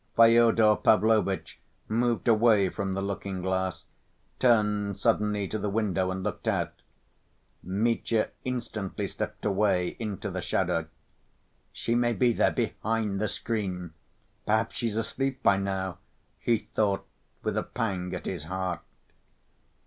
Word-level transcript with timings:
Fyodor 0.15 0.77
Pavlovitch 0.77 1.59
moved 1.87 2.27
away 2.27 2.69
from 2.69 2.95
the 2.95 3.03
looking‐glass, 3.03 3.85
turned 4.39 4.97
suddenly 4.97 5.47
to 5.47 5.59
the 5.59 5.69
window 5.69 6.09
and 6.09 6.23
looked 6.23 6.47
out. 6.47 6.73
Mitya 7.61 8.31
instantly 8.43 9.05
slipped 9.05 9.45
away 9.45 9.89
into 9.99 10.31
the 10.31 10.41
shadow. 10.41 10.87
"She 11.71 11.93
may 11.93 12.13
be 12.13 12.33
there 12.33 12.49
behind 12.51 13.19
the 13.21 13.27
screen. 13.27 13.93
Perhaps 14.47 14.75
she's 14.75 14.97
asleep 14.97 15.43
by 15.43 15.57
now," 15.57 15.99
he 16.39 16.67
thought, 16.73 17.05
with 17.43 17.55
a 17.55 17.61
pang 17.61 18.15
at 18.15 18.25
his 18.25 18.45
heart. 18.45 18.81